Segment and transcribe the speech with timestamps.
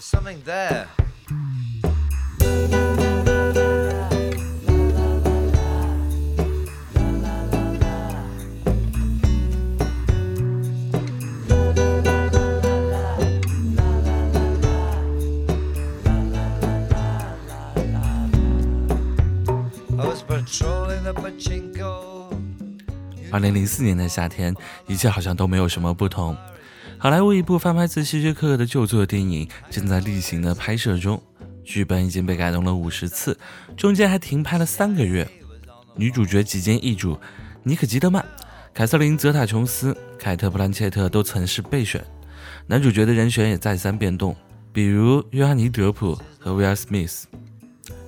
[0.00, 0.86] something there.
[19.98, 22.30] I was patrolling the pachinko.
[23.32, 24.54] 二零零四年的夏天，
[24.86, 26.36] 一切好像都没有什么不同。
[27.02, 31.18] 好莱坞一部翻拍自希区柯克的旧作电影正在例行的拍摄中，
[31.64, 33.38] 剧本已经被改动了五十次，
[33.74, 35.26] 中间还停拍了三个月。
[35.96, 37.18] 女主角几经易主，
[37.62, 38.22] 尼可基德曼、
[38.74, 42.04] 凯瑟琳泽塔琼斯、凯特布兰切特都曾是备选，
[42.66, 44.36] 男主角的人选也再三变动，
[44.70, 47.26] 比如约翰尼德普和威尔史密斯，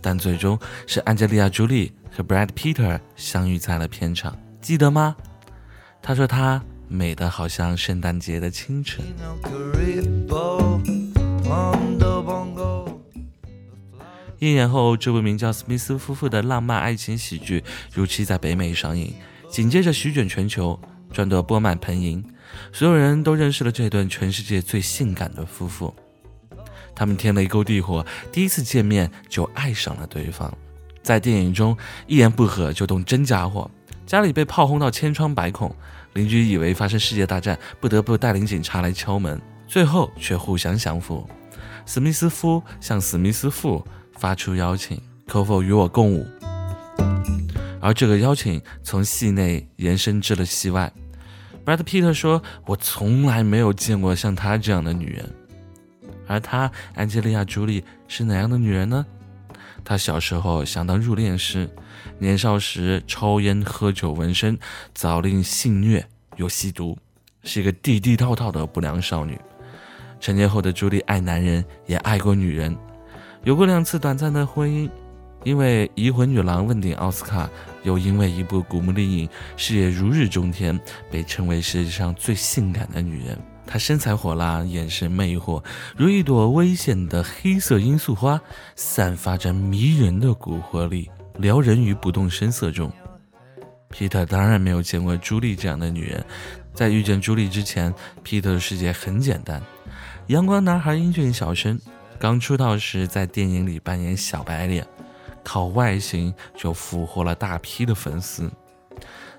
[0.00, 5.14] 但最终是安吉丽亚·朱莉和 Brad Pitt 相遇在了片场，记得吗？
[6.00, 9.04] 他说她美得好像圣诞节的清晨。
[14.38, 19.12] 一年后，这部名叫《史密斯夫妇》的浪漫爱情喜剧如期在北美上映，
[19.50, 20.78] 紧接着席卷全球，
[21.12, 22.24] 赚得钵满盆盈。
[22.72, 25.92] 所有人都认识了这对全世界最性感的夫妇。
[26.94, 30.56] 他们天雷勾地火，第一次见面就爱上了对方。
[31.02, 33.70] 在电影中，一言不合就动真家伙，
[34.06, 35.74] 家里被炮轰到千疮百孔，
[36.14, 41.28] 邻居以为发生世界大战，不得不带领警察来敲门，最后却互相降服。
[41.86, 46.26] 史密斯夫向史密斯妇发出邀请，可否与我共舞？
[47.80, 50.92] 而这个邀请从戏内延伸至了戏外。
[51.64, 55.32] Brad Pitt 说：“我从来没有见过像她这样的女人。”
[56.26, 59.06] 而她，安吉丽亚·朱莉是哪样的女人呢？
[59.88, 61.66] 她小时候想当入殓师，
[62.18, 64.58] 年少时抽烟喝酒纹身，
[64.92, 66.98] 早令性虐又吸毒，
[67.42, 69.40] 是一个地地道道的不良少女。
[70.20, 72.76] 成年后的朱莉爱男人，也爱过女人，
[73.44, 74.90] 有过两次短暂的婚姻。
[75.42, 77.48] 因为《移魂女郎》问鼎奥斯卡，
[77.82, 80.78] 又因为一部《古墓丽影》事业如日中天，
[81.10, 83.38] 被称为世界上最性感的女人。
[83.68, 85.62] 她身材火辣，眼神魅惑，
[85.94, 88.40] 如一朵危险的黑色罂粟花，
[88.74, 92.90] 散发着迷人的蛊惑力，撩人于不动声色中。
[93.90, 96.24] 皮特当然没有见过朱莉这样的女人，
[96.72, 99.62] 在遇见朱莉之前，皮特的世界很简单：
[100.28, 101.78] 阳光男孩，英俊小生。
[102.18, 104.84] 刚出道时在电影里扮演小白脸，
[105.44, 108.50] 靠外形就俘获了大批的粉丝。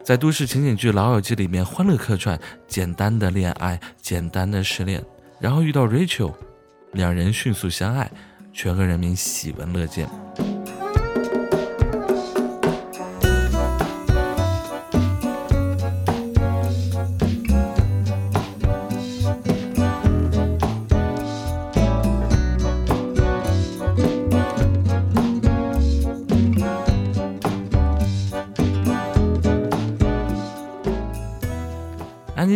[0.10, 2.36] 在都市情景剧《老友记》里面欢乐客串，
[2.68, 5.00] 简单的恋爱，简单的失恋，
[5.40, 6.34] 然后遇到 Rachel，
[6.94, 8.10] 两人迅速相爱，
[8.52, 10.10] 全国人民喜闻乐见。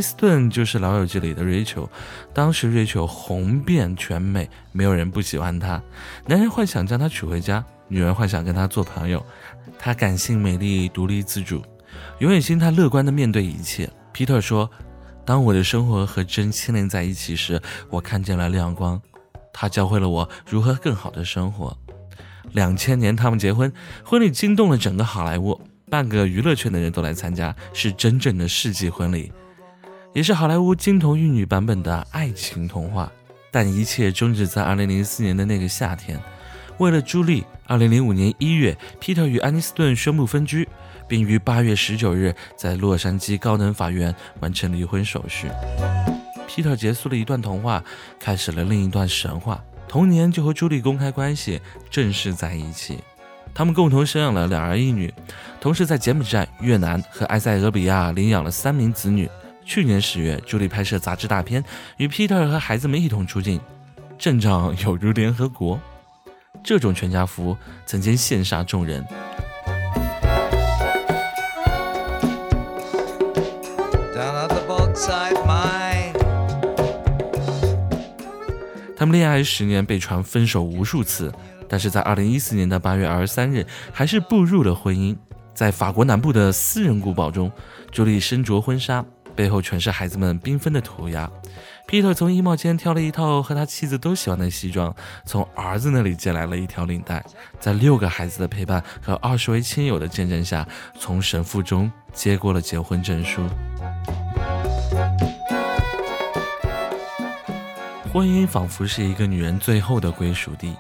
[0.04, 1.90] 斯顿就是《老友记》里的 Rachel，
[2.32, 5.82] 当时 Rachel 红遍全美，没有人不喜欢她。
[6.28, 9.26] 男人幻想将她娶回家，女人幻想跟她做朋友。
[9.80, 11.64] 她感性、美丽、独立自主，
[12.20, 13.90] 永远心态乐观的面对一切。
[14.12, 14.70] 皮特说
[15.26, 17.60] ：“当我的生活和真牵连在一起时，
[17.90, 19.02] 我看见了亮光。
[19.52, 21.76] 他教会了我如何更好的生活。”
[22.54, 23.72] 两千年他们结婚，
[24.04, 25.60] 婚礼惊动了整个好莱坞，
[25.90, 29.32] 半个娱乐圈的人都来参加，是真正的世纪婚礼。
[30.14, 33.12] 也是好莱坞金童玉女版本的爱情童话，
[33.50, 36.22] 但一切终止在2004年的那个夏天。
[36.78, 40.70] 为了朱莉，2005年1月，皮特与安妮斯顿宣布分居，
[41.08, 45.48] 并于8月19日在洛杉矶高等法院完成离婚手续。
[46.46, 47.84] 皮特结束了一段童话，
[48.20, 49.64] 开始了另一段神话。
[49.88, 51.60] 同年就和朱莉公开关系，
[51.90, 53.00] 正式在一起。
[53.52, 55.12] 他们共同生养了两儿一女，
[55.60, 59.28] 同时在柬埔寨、越南和埃塞俄比亚领养了三名子女。
[59.66, 61.64] 去年十月，朱莉拍摄杂志大片，
[61.98, 63.60] 与 Peter 和孩子们一同出镜，
[64.18, 65.80] 阵仗有如联合国。
[66.64, 69.04] 这种全家福曾经羡煞众人。
[78.96, 81.34] 他们恋爱十年，被传分手无数次，
[81.68, 85.16] 但是在二零一四年的八月二十三日，还是步入了婚姻。
[85.54, 87.52] 在法国南部的私人古堡中，
[87.92, 89.04] 朱莉身着婚纱，
[89.36, 91.30] 背后全是孩子们缤纷的涂鸦。
[91.86, 94.96] 皮特从衣帽间挑了一套和他妻子都喜欢的西装，
[95.26, 97.24] 从儿子那里借来了一条领带，
[97.60, 100.66] 在六个孩子的陪伴和二十位亲友的见证下，
[100.98, 103.42] 从神父中接过了结婚证书。
[108.12, 110.76] 婚姻仿佛是一个女人最后的归属地。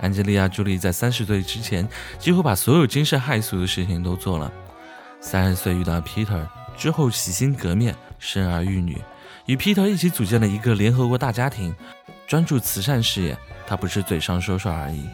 [0.00, 1.86] 安吉丽亚·朱莉在三十岁之前，
[2.18, 4.50] 几乎把所有惊世骇俗的事情都做了。
[5.20, 6.42] 三十岁遇到 Peter
[6.80, 8.96] 之后，洗心革面，生儿育女，
[9.44, 11.74] 与皮特一起组建了一个联合国大家庭，
[12.26, 13.36] 专注慈善事业。
[13.66, 15.06] 他不是嘴上说说而已。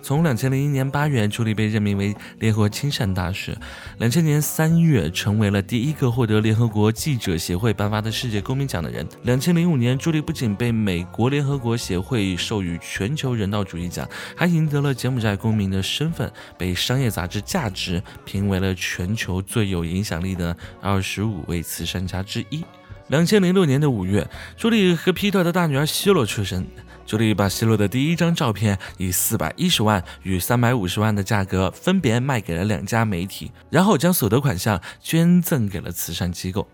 [0.00, 3.52] 从两千零一年八月，朱莉被任命为联合国亲善大使；
[3.98, 9.06] 两千年三月，成为了第一个获得联合国记者协会颁发的世界公民奖的人。
[9.24, 22.64] 两千零五年，朱莉不仅被美国联合国协会授予全球人道主义奖，还赢得了柬埔寨公民的身份，被商业杂志《价值》评为了全球最有影响力的二十五位慈善家之一。
[23.08, 26.64] 两千零六年的五月，朱莉和皮特的大女儿希洛出生。
[27.08, 36.68] 朱莉把希洛的第一张照片以四百一十万与三百五十万的价格分别卖给了两家媒体，然后将所得款项捐赠给了慈善机构。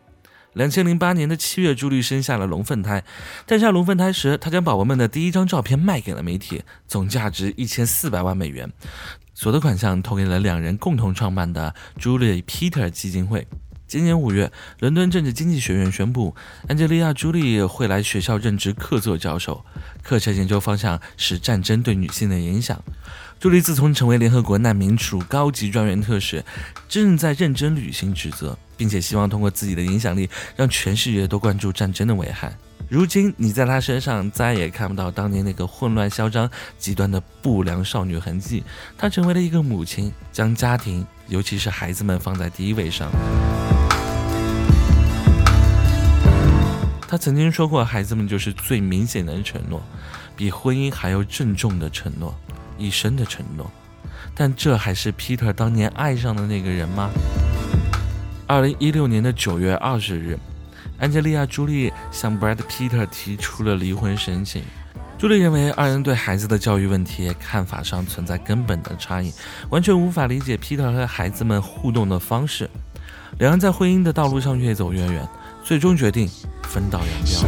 [0.55, 3.05] 两千零八年的七月，朱莉生下了龙凤胎。
[3.47, 8.73] 诞下龙凤胎时，她将宝宝们的第一张照片卖给了媒体，总价值一千四百万美元，
[9.35, 13.47] 所得款项投给了两人共同创办的朱莉 Peter 基金会。
[13.87, 14.51] 今年五月，
[14.81, 16.35] 伦敦政治经济学院宣布，
[16.67, 19.65] 安吉丽亚·朱莉会来学校任职客座教授，
[20.03, 22.83] 课程研究方向是战争对女性的影响。
[23.39, 26.43] 朱莉自从成为联合国难民署高级专员特使，
[26.89, 32.57] 正在认真履行职责，并且希望通过自己的影响力，让全世界都关注战争的危害。
[32.89, 38.65] 如今，你在她身上再也看不到当年那个混乱、嚣张、极端的不良少女痕迹。
[38.97, 43.11] 她成为了一个母亲，将家庭，尤其是孩子们放在第一位上。
[47.15, 49.81] 他曾经说过：“孩子们就是最明显的承诺，
[50.37, 52.35] 比婚姻还要郑重的承诺，
[52.77, 53.71] 一生的承诺。”
[54.35, 57.09] 但这还是 Peter 当年爱上的那个人吗？
[58.49, 60.37] 二零一六年的九月二十日，
[60.99, 64.65] 安吉丽亚·朱莉向 Brad Peter 提出了离婚申请。
[65.17, 69.33] 朱莉认为二人对孩子的教育问题看法上存在根本的差异，
[69.71, 72.69] 完全无法理解 Peter 和孩子们互动的方式。
[73.39, 75.29] 两人在婚姻的道路上越走越远，
[75.65, 76.29] 最终决定。
[76.63, 77.45] 分道扬镳。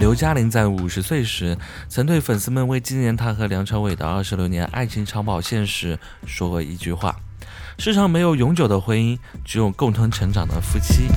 [0.00, 1.56] 刘嘉玲在五十岁时，
[1.88, 7.14] 曾对粉丝们为纪念她和梁朝伟的二十六年爱情长跑线时说过一句话
[7.78, 11.08] ：“世上没有永久的婚姻，只有共同成长的夫妻。”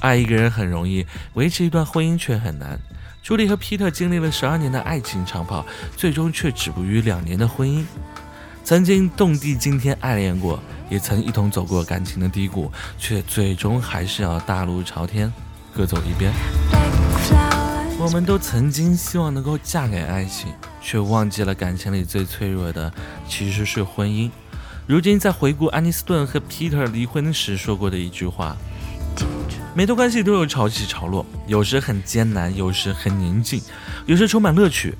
[0.00, 2.78] 爱一个人很容易，维持一段婚姻却很难。
[3.22, 5.64] 朱莉和皮特经历了十二年的爱情长跑，
[5.96, 7.84] 最终却止步于两年的婚姻。
[8.64, 15.32] 曾经动地惊天爱恋过，也曾一同走过感情的低谷，却最终还是要大路朝天，
[15.72, 16.32] 各走一边。
[17.98, 22.92] 我们都曾经希望能够嫁给爱情，却忘记了感情里最脆弱的
[23.28, 24.28] 其实是婚姻。
[24.84, 28.56] 如今在回顾安妮斯顿和皮特离婚时说过的一句话。
[29.76, 33.62] 每段关系都有潮起潮落，有时很艰难，有时很宁静，
[34.06, 34.94] 有时充满乐趣。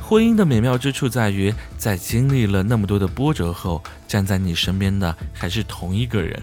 [0.00, 6.40] 婚姻的美妙之处在于，在经历了那么多的波折后，站在你身边的还是同一个人，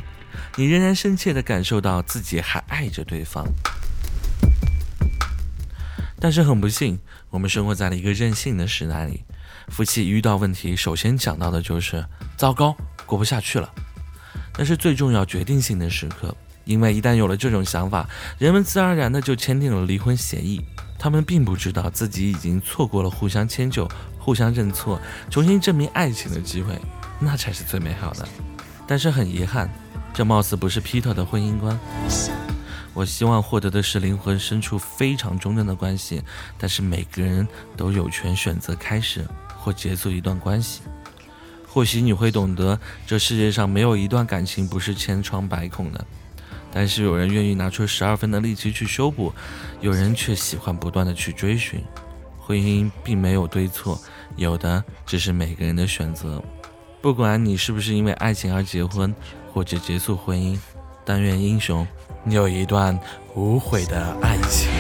[0.57, 3.47] 你仍然深切地感受到自己还爱着对方。
[6.19, 9.23] 但是很不幸，我们生活在了一个任性的时代里，
[9.69, 12.05] 夫妻遇到问题，首先想到的就是
[12.37, 13.69] 糟糕，过不下去了。
[14.57, 16.35] 那是最重要、决定性的时刻。
[16.63, 20.61] 因为一旦有了这种想法，人们自然而然的就签订了离婚协议。
[20.99, 23.89] 他们并不知道自己已经错过了互相迁就、
[24.19, 26.79] 互相认错、重新证明爱情的机会，
[27.19, 28.27] 那才是最美好的。
[28.85, 29.67] 但是很遗憾，
[30.13, 31.79] 这貌似不是 Peter 的婚姻观。
[32.93, 36.21] 我希望获得的是灵魂深处非常忠贞的关系，
[36.57, 39.25] 但是每个人都有权选择开始
[39.57, 40.81] 或结束一段关系。
[41.67, 46.05] 或许你会懂得，这世界上没有一段感情不是千疮百孔的。
[46.73, 49.33] 但是有人愿意拿出十二分的力气去修补，
[49.79, 51.81] 有人却喜欢不断的去追寻。
[52.39, 53.97] 婚姻并没有对错，
[54.35, 56.43] 有的只是每个人的选择。
[57.01, 59.13] 不管你是不是因为爱情而结婚，
[59.53, 60.59] 或者结束婚姻，
[61.05, 61.87] 但愿英雄，
[62.23, 62.97] 你有一段
[63.35, 64.70] 无悔的爱情。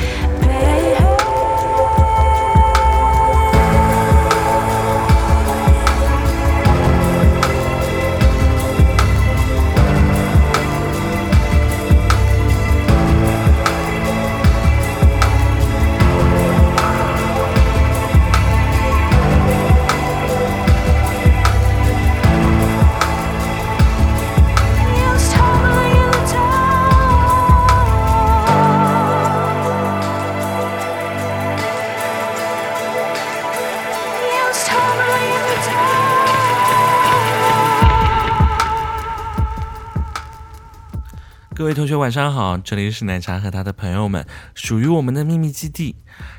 [41.53, 44.25] 各位同学晚上好，这里是奶茶和他的朋友们
[44.55, 45.95] 属于我们的秘密基地。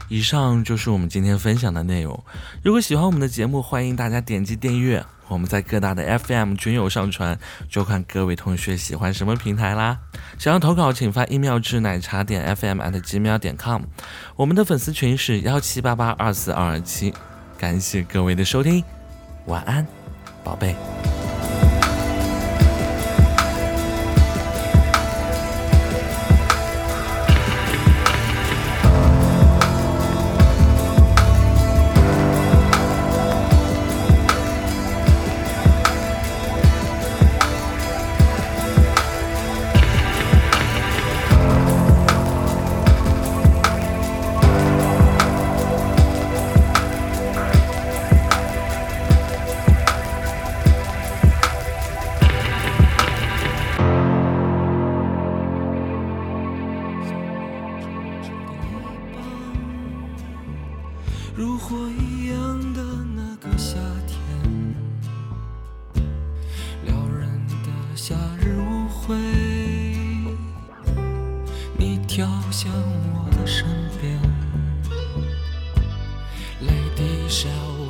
[0.08, 2.24] 以上就是我们今天分享的内容。
[2.62, 5.04] 如果喜欢我们的节目，欢迎大家点击订阅。
[5.28, 7.38] 我们在各大的 FM 均有上传，
[7.70, 9.96] 就看各位同学喜欢什么平台啦。
[10.38, 13.82] 想要投稿，请发 email 至奶茶点 FM at 几秒点 com。
[14.34, 17.14] 我们的粉丝群是幺七八八二四二二七。
[17.56, 18.82] 感谢各位的收听，
[19.46, 19.86] 晚安，
[20.44, 20.74] 宝贝。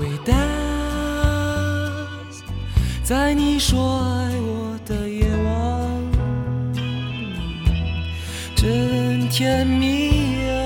[0.03, 0.35] 回答，
[3.05, 5.55] 在你说爱我的夜晚，
[8.57, 10.59] 真甜蜜啊！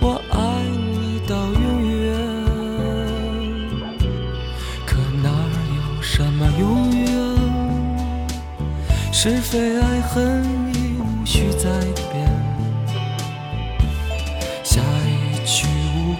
[0.00, 0.38] 我爱
[0.72, 2.16] 你到永远，
[4.86, 7.04] 可哪有什么永远？
[9.12, 10.55] 是非爱恨。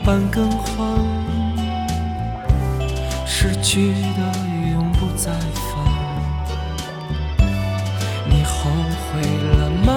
[0.06, 0.86] 半更换，
[3.26, 4.22] 失去的
[4.70, 5.84] 永不再返。
[8.30, 8.70] 你后
[9.02, 9.20] 悔
[9.58, 9.90] 了吗？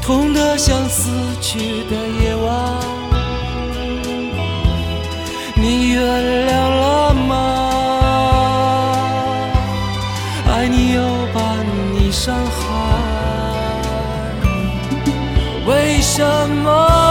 [0.00, 1.10] 痛得像死
[1.42, 2.80] 去的夜晚，
[5.54, 6.02] 你原
[6.48, 7.34] 谅了吗？
[10.50, 11.02] 爱你又
[11.34, 11.38] 把
[11.92, 12.62] 你伤害，
[15.66, 17.01] 为什么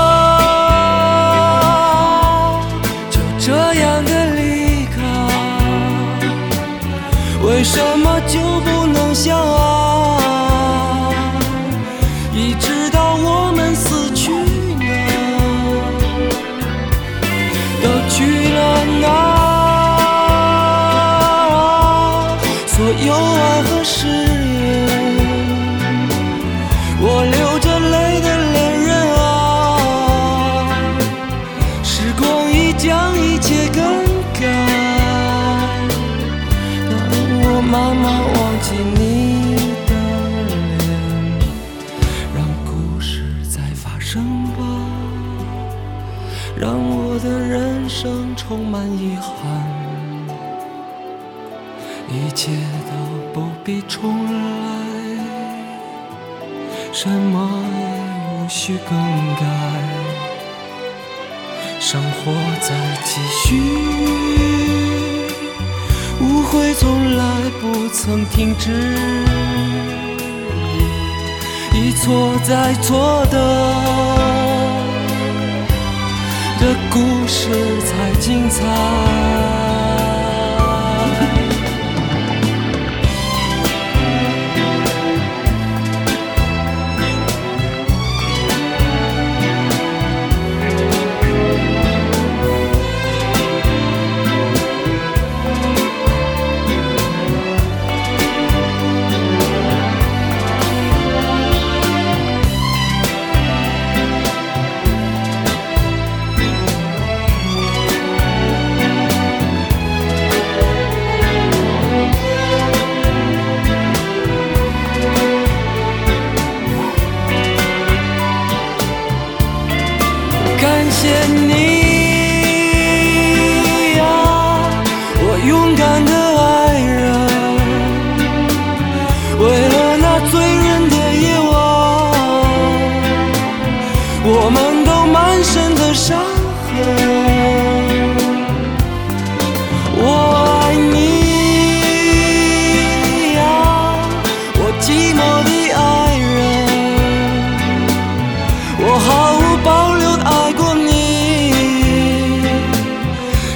[38.84, 39.56] 你
[39.88, 39.92] 的
[40.78, 40.80] 脸，
[42.36, 44.60] 让故事再发生吧，
[46.56, 49.32] 让我的人生充满遗憾，
[52.10, 52.52] 一切
[52.88, 52.92] 都
[53.34, 54.40] 不必重来，
[56.92, 57.82] 什么也
[58.34, 58.98] 无需更
[59.36, 59.46] 改，
[61.80, 62.70] 生活在
[63.04, 63.48] 继续。
[66.22, 67.26] 误会从来
[67.60, 68.70] 不曾停止，
[71.74, 73.38] 一错再错的，
[76.60, 77.50] 的故事
[77.82, 79.61] 才精彩。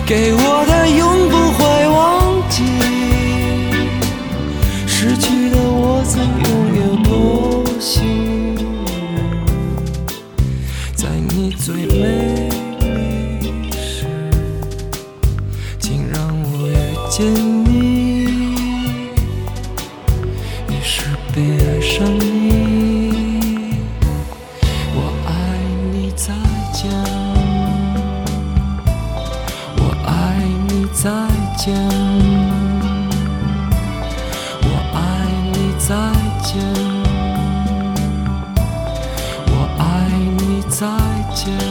[0.06, 0.55] 给我
[31.06, 31.12] 再
[31.56, 31.72] 见。
[34.64, 34.98] 我爱
[35.54, 35.94] 你再
[36.42, 36.50] 见。
[39.52, 39.84] 我爱
[40.40, 40.82] 你再
[41.36, 41.65] 见。